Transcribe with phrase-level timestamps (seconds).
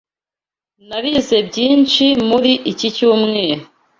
[0.87, 3.63] Narizoe byinshi muri iki cyumweru.